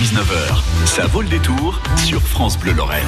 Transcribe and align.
19h, 0.00 0.86
ça 0.86 1.06
vaut 1.08 1.20
le 1.20 1.28
détour 1.28 1.78
sur 1.98 2.22
France 2.22 2.58
Bleu 2.58 2.72
Lorraine. 2.72 3.04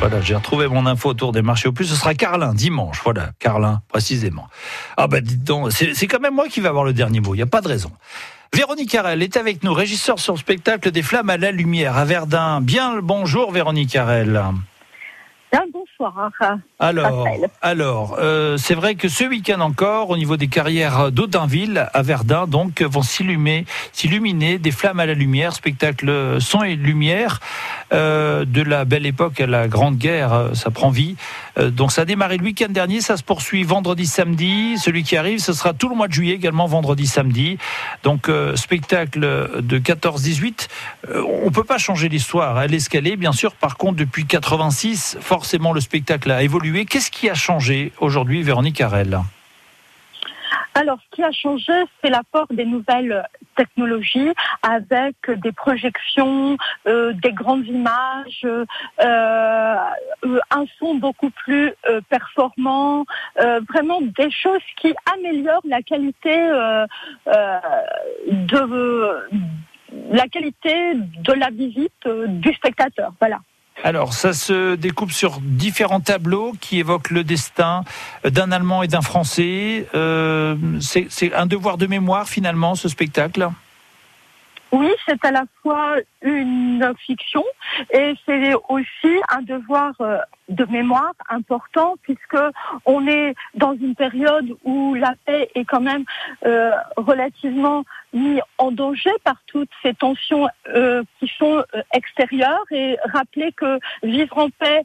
Voilà, 0.00 0.20
j'ai 0.20 0.34
retrouvé 0.34 0.66
mon 0.66 0.86
info 0.86 1.10
autour 1.10 1.30
des 1.30 1.40
marchés 1.40 1.68
au 1.68 1.72
plus. 1.72 1.84
Ce 1.84 1.94
sera 1.94 2.14
Carlin, 2.14 2.52
dimanche. 2.52 3.00
Voilà, 3.04 3.30
Carlin, 3.38 3.80
précisément. 3.86 4.48
Ah 4.96 5.06
bah 5.06 5.20
dites 5.20 5.44
donc, 5.44 5.70
c'est 5.70 6.06
quand 6.08 6.18
même 6.18 6.34
moi 6.34 6.48
qui 6.48 6.60
vais 6.60 6.66
avoir 6.66 6.82
le 6.82 6.92
dernier 6.92 7.20
mot. 7.20 7.34
Il 7.34 7.36
n'y 7.36 7.44
a 7.44 7.46
pas 7.46 7.60
de 7.60 7.68
raison. 7.68 7.92
Véronique 8.52 8.92
Arel 8.96 9.22
est 9.22 9.36
avec 9.36 9.62
nous, 9.62 9.72
régisseur 9.72 10.18
sur 10.18 10.32
le 10.32 10.38
spectacle 10.40 10.90
des 10.90 11.02
Flammes 11.02 11.30
à 11.30 11.36
la 11.36 11.52
Lumière 11.52 11.96
à 11.96 12.04
Verdun. 12.04 12.60
Bien 12.60 12.96
le 12.96 13.00
bonjour 13.00 13.52
Véronique 13.52 13.94
Arel. 13.94 14.42
Bonsoir. 15.72 16.30
Alors, 16.78 17.28
alors 17.62 18.16
euh, 18.18 18.56
c'est 18.56 18.74
vrai 18.74 18.94
que 18.94 19.08
ce 19.08 19.24
week-end 19.24 19.60
encore, 19.60 20.10
au 20.10 20.16
niveau 20.16 20.36
des 20.36 20.48
carrières 20.48 21.12
d'Audinville, 21.12 21.88
à 21.92 22.02
Verdun, 22.02 22.46
donc, 22.46 22.82
vont 22.82 23.02
s'illuminer, 23.02 23.64
s'illuminer 23.92 24.58
des 24.58 24.70
flammes 24.70 25.00
à 25.00 25.06
la 25.06 25.14
lumière, 25.14 25.52
spectacle 25.52 26.40
son 26.40 26.62
et 26.62 26.76
lumière 26.76 27.40
euh, 27.94 28.44
de 28.44 28.60
la 28.62 28.84
belle 28.84 29.06
époque 29.06 29.40
à 29.40 29.46
la 29.46 29.68
Grande 29.68 29.96
Guerre, 29.96 30.32
euh, 30.32 30.54
ça 30.54 30.70
prend 30.70 30.90
vie. 30.90 31.16
Euh, 31.58 31.70
donc 31.70 31.92
ça 31.92 32.02
a 32.02 32.04
démarré 32.04 32.36
le 32.36 32.44
week-end 32.44 32.68
dernier, 32.68 33.00
ça 33.00 33.16
se 33.16 33.22
poursuit 33.22 33.62
vendredi, 33.62 34.06
samedi. 34.06 34.76
Celui 34.78 35.04
qui 35.04 35.16
arrive, 35.16 35.38
ce 35.38 35.52
sera 35.52 35.72
tout 35.72 35.88
le 35.88 35.94
mois 35.94 36.08
de 36.08 36.12
juillet 36.12 36.34
également, 36.34 36.66
vendredi, 36.66 37.06
samedi. 37.06 37.56
Donc 38.02 38.30
spectacle 38.56 39.20
de 39.20 39.78
14-18. 39.78 40.68
on 41.44 41.50
peut 41.50 41.64
pas 41.64 41.78
changer 41.78 42.08
l'histoire, 42.08 42.60
elle 42.60 42.74
est 42.74 42.80
ce 42.80 42.90
qu'elle 42.90 43.06
est, 43.06 43.16
bien 43.16 43.32
sûr. 43.32 43.54
Par 43.54 43.76
contre, 43.76 43.96
depuis 43.96 44.26
86, 44.26 45.18
forcément 45.20 45.72
le 45.72 45.80
spectacle 45.80 46.30
a 46.30 46.42
évolué. 46.42 46.86
Qu'est-ce 46.86 47.10
qui 47.10 47.30
a 47.30 47.34
changé 47.34 47.92
aujourd'hui, 48.00 48.42
Véronique 48.42 48.80
Arel 48.80 49.20
alors, 50.76 50.98
ce 51.04 51.16
qui 51.16 51.22
a 51.22 51.30
changé, 51.30 51.72
c'est 52.02 52.10
l'apport 52.10 52.48
des 52.50 52.64
nouvelles 52.64 53.24
technologies 53.54 54.32
avec 54.62 55.16
des 55.28 55.52
projections, 55.52 56.56
euh, 56.86 57.12
des 57.14 57.32
grandes 57.32 57.66
images, 57.66 58.44
euh, 58.44 58.64
euh, 59.02 60.38
un 60.50 60.64
son 60.78 60.94
beaucoup 60.96 61.30
plus 61.30 61.72
performant, 62.08 63.04
vraiment 63.68 64.00
des 64.00 64.30
choses 64.30 64.62
qui 64.76 64.94
améliorent 65.14 65.62
la 65.64 65.82
qualité 65.82 66.36
de 68.26 68.58
la 70.10 70.26
qualité 70.28 70.94
de 70.94 71.32
la 71.32 71.50
visite 71.50 72.06
du 72.06 72.52
spectateur. 72.54 73.12
Voilà. 73.20 73.40
Alors, 73.84 74.14
ça 74.14 74.32
se 74.32 74.76
découpe 74.76 75.12
sur 75.12 75.40
différents 75.42 76.00
tableaux 76.00 76.54
qui 76.58 76.78
évoquent 76.78 77.10
le 77.10 77.22
destin 77.22 77.84
d'un 78.24 78.50
Allemand 78.50 78.82
et 78.82 78.88
d'un 78.88 79.02
Français. 79.02 79.86
Euh, 79.94 80.56
c'est 80.80 81.34
un 81.34 81.44
devoir 81.44 81.76
de 81.76 81.86
mémoire, 81.86 82.26
finalement, 82.26 82.76
ce 82.76 82.88
spectacle? 82.88 83.50
Oui, 84.74 84.90
c'est 85.06 85.24
à 85.24 85.30
la 85.30 85.44
fois 85.62 85.98
une 86.20 86.92
fiction 86.98 87.44
et 87.92 88.14
c'est 88.26 88.54
aussi 88.68 89.14
un 89.28 89.42
devoir 89.42 89.92
euh, 90.00 90.18
de 90.48 90.64
mémoire 90.64 91.12
important 91.28 91.94
puisque 92.02 92.36
on 92.84 93.06
est 93.06 93.36
dans 93.54 93.74
une 93.74 93.94
période 93.94 94.48
où 94.64 94.94
la 94.94 95.14
paix 95.26 95.48
est 95.54 95.64
quand 95.64 95.80
même 95.80 96.04
euh, 96.44 96.72
relativement 96.96 97.84
mise 98.12 98.40
en 98.58 98.72
danger 98.72 99.12
par 99.22 99.36
toutes 99.46 99.70
ces 99.80 99.94
tensions 99.94 100.48
euh, 100.66 101.04
qui 101.20 101.30
sont 101.38 101.62
extérieures 101.92 102.64
et 102.72 102.98
rappeler 103.12 103.52
que 103.52 103.78
vivre 104.02 104.36
en 104.38 104.50
paix 104.50 104.82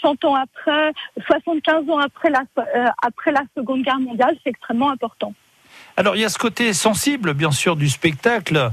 100 0.00 0.24
ans 0.26 0.36
après, 0.36 0.92
75 1.26 1.90
ans 1.90 1.98
après 1.98 2.30
la, 2.30 2.44
après 3.02 3.32
la 3.32 3.42
Seconde 3.56 3.82
Guerre 3.82 3.98
mondiale, 3.98 4.36
c'est 4.44 4.50
extrêmement 4.50 4.90
important. 4.90 5.34
Alors 5.96 6.16
il 6.16 6.22
y 6.22 6.24
a 6.24 6.28
ce 6.28 6.38
côté 6.38 6.72
sensible, 6.72 7.34
bien 7.34 7.52
sûr, 7.52 7.76
du 7.76 7.88
spectacle, 7.88 8.70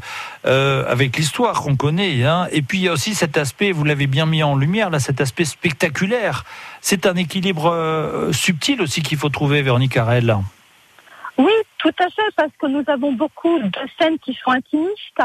euh, 0.48 0.92
avec 0.92 1.18
l'histoire 1.18 1.62
qu'on 1.62 1.76
connaît, 1.76 2.24
hein. 2.24 2.48
et 2.52 2.64
puis 2.64 2.80
il 2.80 2.84
y 2.86 2.88
a 2.88 2.94
aussi 2.94 3.14
cet 3.14 3.38
aspect, 3.38 3.72
vous 3.72 3.84
l'avez 3.84 4.08
bien 4.08 4.26
mis 4.26 4.42
en 4.42 4.56
lumière, 4.56 4.90
là, 4.90 5.00
cet 5.00 5.22
aspect 5.22 5.46
spectaculaire. 5.46 6.46
C'est 6.82 7.06
un 7.06 7.16
équilibre 7.16 7.68
euh, 7.72 8.32
subtil 8.32 8.82
aussi 8.82 9.04
qu'il 9.04 9.20
faut 9.20 9.30
trouver, 9.30 9.62
Véronique 9.62 9.98
Arel. 9.98 10.36
Oui, 11.38 11.54
tout 11.78 11.94
à 12.00 12.10
fait, 12.10 12.30
parce 12.36 12.52
que 12.60 12.68
nous 12.68 12.84
avons 12.88 13.14
beaucoup 13.14 13.58
de 13.60 13.72
scènes 14.00 14.20
qui 14.20 14.38
sont 14.44 14.52
intimistes 14.52 15.22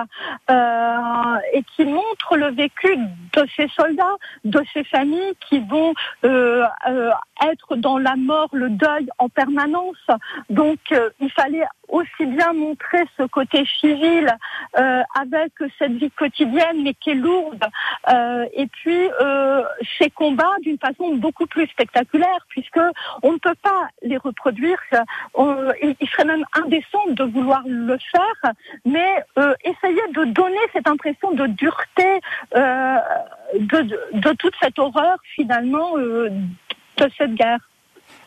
euh, 0.51 1.37
et 1.53 1.63
qui 1.75 1.84
montrent 1.84 2.37
le 2.37 2.53
vécu 2.53 2.97
de 2.97 3.47
ces 3.57 3.69
soldats, 3.69 4.17
de 4.45 4.63
ces 4.73 4.84
familles 4.84 5.34
qui 5.49 5.59
vont 5.61 5.95
être 6.23 7.77
dans 7.77 7.99
la 7.99 8.17
mort, 8.17 8.49
le 8.53 8.71
deuil 8.71 9.09
en 9.19 9.28
permanence. 9.28 10.07
Donc, 10.49 10.78
il 11.21 11.31
fallait 11.33 11.67
aussi 11.89 12.27
bien 12.27 12.53
montrer 12.53 13.05
ce 13.17 13.25
côté 13.25 13.65
civil 13.81 14.35
avec 14.75 15.53
cette 15.79 15.93
vie 15.93 16.11
quotidienne, 16.11 16.83
mais 16.83 16.95
qui 16.95 17.11
est 17.11 17.15
lourde, 17.15 17.65
et 18.53 18.67
puis 18.67 19.09
ces 19.99 20.11
combats 20.11 20.57
d'une 20.63 20.79
façon 20.79 21.17
beaucoup 21.17 21.47
plus 21.47 21.67
spectaculaire, 21.69 22.47
puisque 22.49 22.81
on 23.23 23.33
ne 23.33 23.39
peut 23.39 23.55
pas 23.63 23.89
les 24.03 24.17
reproduire. 24.17 24.79
il 25.39 26.09
serait 26.11 26.25
même 26.25 26.45
indécent 26.55 27.07
de 27.09 27.25
vouloir 27.25 27.63
le 27.67 27.97
faire, 28.11 28.53
mais 28.85 29.25
euh, 29.39 29.55
essayer 29.65 30.01
de 30.15 30.25
donner 30.25 30.59
cette 30.73 30.89
impression 30.89 31.33
de 31.33 31.47
dureté 31.47 32.21
euh, 32.55 32.97
de, 33.55 34.33
toute 34.35 34.55
cette 34.61 34.79
horreur 34.79 35.19
finalement 35.35 35.97
euh, 35.97 36.31
de 36.99 37.11
cette 37.17 37.35
guerre. 37.35 37.61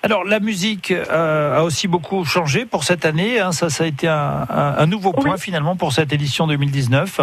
Alors 0.02 0.24
la 0.24 0.40
musique 0.40 0.92
a 0.92 1.64
aussi 1.64 1.88
beaucoup 1.88 2.24
changé 2.24 2.66
pour 2.66 2.84
cette 2.84 3.06
année. 3.06 3.40
Hein. 3.40 3.52
ça, 3.52 3.70
ça 3.70 3.84
a 3.84 3.88
été 3.88 4.08
un, 4.08 4.86
nouveau 4.86 5.12
point 5.12 5.38
finalement 5.38 5.76
pour 5.76 5.92
cette 5.92 6.14
édition 6.14 6.48
2019. 6.48 7.22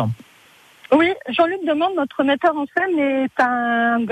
Oui, 0.92 1.12
Jean-Luc 1.30 1.64
Demande, 1.64 1.94
notre 1.96 2.22
metteur 2.22 2.56
en 2.56 2.64
scène, 2.66 2.98
est 2.98 3.40
un, 3.40 4.06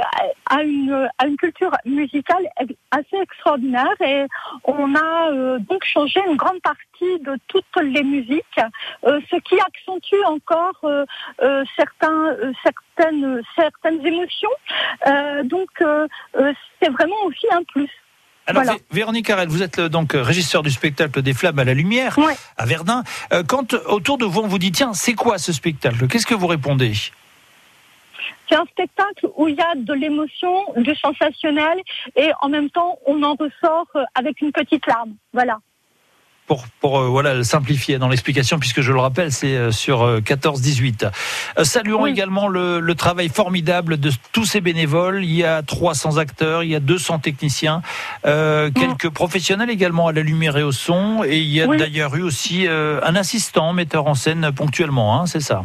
a, 0.50 0.62
une, 0.62 1.08
a 1.18 1.26
une 1.26 1.36
culture 1.36 1.70
musicale 1.84 2.48
assez 2.90 3.16
extraordinaire 3.16 3.94
et 4.00 4.26
on 4.64 4.94
a 4.96 5.30
euh, 5.30 5.58
donc 5.60 5.84
changé 5.84 6.20
une 6.28 6.36
grande 6.36 6.60
partie 6.62 7.20
de 7.20 7.38
toutes 7.46 7.64
les 7.80 8.02
musiques, 8.02 8.60
euh, 9.04 9.20
ce 9.30 9.36
qui 9.36 9.54
accentue 9.60 10.24
encore 10.26 10.80
euh, 10.84 11.64
certains, 11.76 12.36
certaines, 12.64 13.40
certaines 13.54 14.04
émotions. 14.04 14.50
donc 15.44 15.70
c'est 16.80 16.90
vraiment 16.90 17.22
aussi 17.26 17.46
un 17.52 17.62
plus. 17.62 17.90
Alors, 18.46 18.64
Véronique 18.90 19.30
Arel, 19.30 19.48
vous 19.48 19.62
êtes 19.62 19.80
donc 19.80 20.12
régisseur 20.14 20.62
du 20.62 20.70
spectacle 20.70 21.22
des 21.22 21.32
Flammes 21.32 21.58
à 21.58 21.64
la 21.64 21.74
Lumière 21.74 22.18
à 22.56 22.66
Verdun. 22.66 23.02
Euh, 23.32 23.42
quand 23.46 23.74
autour 23.86 24.18
de 24.18 24.24
vous 24.24 24.40
on 24.40 24.46
vous 24.46 24.58
dit 24.58 24.72
tiens, 24.72 24.92
c'est 24.92 25.14
quoi 25.14 25.38
ce 25.38 25.52
spectacle? 25.52 26.06
Qu'est-ce 26.08 26.26
que 26.26 26.34
vous 26.34 26.46
répondez? 26.46 26.92
C'est 28.48 28.56
un 28.56 28.64
spectacle 28.66 29.28
où 29.36 29.48
il 29.48 29.54
y 29.54 29.60
a 29.60 29.74
de 29.74 29.94
l'émotion, 29.94 30.52
du 30.76 30.94
sensationnel 30.96 31.78
et 32.16 32.30
en 32.42 32.48
même 32.48 32.68
temps 32.70 32.98
on 33.06 33.22
en 33.22 33.34
ressort 33.34 33.86
euh, 33.96 34.04
avec 34.14 34.40
une 34.42 34.52
petite 34.52 34.86
larme. 34.86 35.14
Voilà 35.32 35.58
pour, 36.46 36.66
pour 36.80 36.98
euh, 36.98 37.08
voilà 37.08 37.42
simplifier 37.44 37.98
dans 37.98 38.08
l'explication, 38.08 38.58
puisque 38.58 38.80
je 38.80 38.92
le 38.92 39.00
rappelle, 39.00 39.32
c'est 39.32 39.56
euh, 39.56 39.70
sur 39.70 40.06
14-18. 40.20 41.10
Euh, 41.58 41.64
saluons 41.64 42.06
également 42.06 42.48
le, 42.48 42.80
le, 42.80 42.94
travail 42.94 43.28
formidable 43.28 43.98
de 43.98 44.10
tous 44.32 44.44
ces 44.44 44.60
bénévoles. 44.60 45.24
Il 45.24 45.32
y 45.32 45.44
a 45.44 45.62
300 45.62 46.18
acteurs, 46.18 46.62
il 46.62 46.70
y 46.70 46.74
a 46.74 46.80
200 46.80 47.20
techniciens, 47.20 47.82
euh, 48.26 48.70
quelques 48.70 49.08
professionnels 49.08 49.70
également 49.70 50.08
à 50.08 50.12
la 50.12 50.22
lumière 50.22 50.56
et 50.56 50.62
au 50.62 50.72
son, 50.72 51.24
et 51.24 51.38
il 51.38 51.50
y 51.50 51.60
a 51.60 51.66
d'ailleurs 51.66 52.14
eu 52.16 52.22
aussi 52.22 52.66
un 52.68 53.16
assistant 53.16 53.72
metteur 53.72 54.06
en 54.06 54.14
scène 54.14 54.52
ponctuellement, 54.52 55.20
hein, 55.20 55.26
c'est 55.26 55.40
ça 55.40 55.64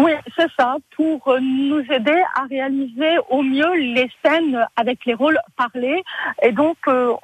oui, 0.00 0.12
c'est 0.36 0.46
ça, 0.56 0.76
pour 0.94 1.26
euh, 1.26 1.40
nous 1.40 1.80
aider 1.90 2.22
à 2.36 2.44
réaliser 2.44 3.18
au 3.30 3.42
mieux 3.42 3.74
les 3.74 4.08
scènes 4.24 4.64
avec 4.76 5.04
les 5.04 5.14
rôles 5.14 5.40
parlés. 5.56 6.04
Et 6.40 6.52
donc, 6.52 6.76
euh, 6.86 7.16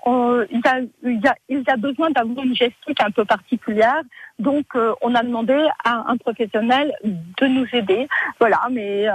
il, 0.51 0.59
y 0.59 0.69
a, 0.69 0.81
il, 1.05 1.21
y 1.21 1.29
a, 1.29 1.37
il, 1.49 1.63
y 1.63 1.71
a, 1.71 1.77
besoin 1.77 2.11
d'avoir 2.11 2.45
une 2.45 2.57
gestique 2.57 3.01
un 3.01 3.13
peu 3.13 3.25
particulière. 3.25 4.03
Donc, 4.41 4.67
euh, 4.75 4.93
on 5.03 5.15
a 5.15 5.23
demandé 5.23 5.57
à 5.85 6.11
un 6.11 6.17
professionnel 6.17 6.93
de 7.05 7.47
nous 7.47 7.67
aider. 7.73 8.09
Voilà, 8.41 8.63
mais 8.73 9.07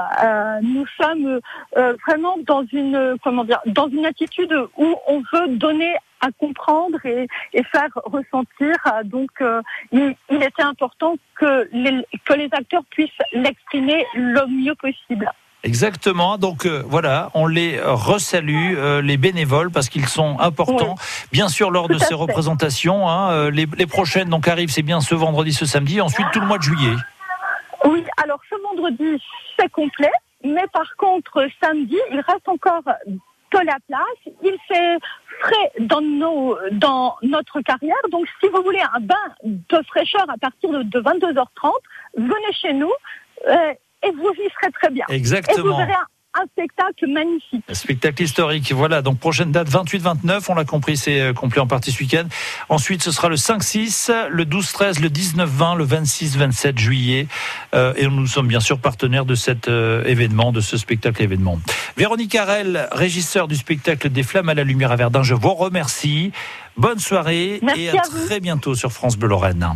nous 0.62 0.86
sommes 0.98 1.42
vraiment 1.76 2.38
dans 2.46 2.64
une, 2.72 3.18
comment 3.22 3.44
dire, 3.44 3.60
dans 3.66 3.90
une 3.90 4.06
attitude 4.06 4.54
où 4.78 4.96
on 5.08 5.22
veut 5.34 5.50
donner 5.50 5.96
à 6.22 6.32
comprendre 6.32 6.98
et, 7.06 7.28
faire 7.72 7.90
ressentir. 8.06 8.76
Donc, 9.06 9.30
euh, 9.42 9.62
il, 9.92 10.16
était 10.30 10.64
important 10.64 11.16
que 11.36 11.68
les, 11.72 12.06
que 12.26 12.34
les 12.34 12.50
acteurs 12.52 12.84
puissent 12.90 13.10
l'exprimer 13.34 14.06
le 14.16 14.46
mieux 14.48 14.76
possible. 14.76 15.32
Exactement. 15.64 16.38
Donc 16.38 16.66
euh, 16.66 16.84
voilà, 16.88 17.32
on 17.34 17.46
les 17.46 17.82
resalue, 17.82 18.78
euh, 18.78 19.02
les 19.02 19.18
bénévoles, 19.18 19.72
parce 19.72 19.90
qu'ils 19.90 20.08
sont 20.08 20.40
importants. 20.40 20.96
Bien 21.34 21.50
sûr, 21.50 21.70
lors 21.70 21.90
de 21.90 21.98
ces 21.98 22.14
représentations, 22.14 23.10
hein, 23.10 23.50
les, 23.50 23.68
les, 23.78 23.86
prochaines 23.86 24.30
donc 24.30 24.48
arrivent, 24.48 24.72
c'est 24.72 24.84
bien 24.84 25.02
ce 25.02 25.16
vendredi, 25.16 25.52
ce 25.52 25.66
samedi, 25.66 26.00
ensuite 26.00 26.28
tout 26.32 26.40
le 26.40 26.48
mois 26.48 26.60
de 26.60 26.64
juillet. 26.64 26.96
Oui. 27.84 28.04
Alors 28.24 28.40
ce 28.50 28.56
vendredi, 28.62 29.22
c'est 29.58 29.70
complet. 29.70 30.12
Mais 30.44 30.66
par 30.72 30.96
contre, 30.96 31.46
samedi, 31.62 31.98
il 32.12 32.22
reste 32.22 32.48
encore 32.48 32.84
de 33.52 33.66
la 33.66 33.78
place. 33.88 34.34
Il 34.44 34.56
fait 34.68 34.98
frais 35.40 35.72
dans, 35.80 36.02
nos, 36.02 36.58
dans 36.72 37.16
notre 37.22 37.62
carrière. 37.62 37.96
Donc, 38.12 38.28
si 38.40 38.48
vous 38.50 38.62
voulez 38.64 38.82
un 38.94 39.00
bain 39.00 39.16
de 39.44 39.82
fraîcheur 39.88 40.26
à 40.30 40.38
partir 40.38 40.70
de, 40.72 41.00
22h30, 41.00 41.72
venez 42.16 42.54
chez 42.62 42.74
nous. 42.74 42.92
Euh, 43.48 43.74
et 44.02 44.12
vous 44.12 44.32
y 44.32 44.50
serez 44.62 44.72
très 44.72 44.90
bien. 44.90 45.06
Exactement 45.10 45.86
un 46.36 46.46
spectacle 46.52 47.08
magnifique. 47.08 47.64
Un 47.68 47.74
spectacle 47.74 48.24
historique, 48.24 48.72
voilà. 48.72 49.02
Donc 49.02 49.20
prochaine 49.20 49.52
date 49.52 49.70
28-29, 49.70 50.46
on 50.50 50.56
l'a 50.56 50.66
compris, 50.66 50.96
c'est 50.96 51.22
euh, 51.22 51.34
complet 51.34 51.60
en 51.60 51.68
partie 51.68 51.92
ce 51.92 52.00
week-end. 52.00 52.26
Ensuite, 52.70 53.02
ce 53.04 53.12
sera 53.12 53.30
le 53.30 53.36
5-6, 53.36 54.28
le 54.30 54.46
12-13, 54.46 55.02
le 55.02 55.10
19-20, 55.10 55.78
le 55.78 55.86
26-27 55.86 56.78
juillet. 56.78 57.28
Euh, 57.74 57.94
et 57.98 58.08
nous 58.08 58.28
sommes 58.28 58.48
bien 58.48 58.60
sûr 58.60 58.80
partenaires 58.80 59.26
de 59.26 59.36
cet 59.36 59.68
euh, 59.68 60.04
événement, 60.06 60.52
de 60.52 60.62
ce 60.62 60.78
spectacle 60.78 61.24
événement. 61.24 61.60
Véronique 61.98 62.36
Arel, 62.36 62.88
régisseur 62.92 63.48
du 63.48 63.56
spectacle 63.56 64.10
Des 64.10 64.24
Flammes 64.24 64.50
à 64.50 64.54
la 64.54 64.64
Lumière 64.64 64.92
à 64.92 64.96
Verdun, 64.96 65.24
je 65.24 65.34
vous 65.34 65.54
remercie. 65.54 66.32
Bonne 66.78 67.00
soirée 67.00 67.60
et 67.76 67.90
à, 67.90 68.02
très 68.02 68.40
bientôt 68.40 68.76
sur 68.76 68.92
France 68.92 69.18
Bleu 69.18 69.28
Lorraine. 69.28 69.68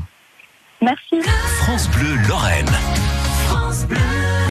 Merci. 0.82 1.22
France 1.58 1.90
Bleu 1.90 2.16
Lorraine. 2.28 2.70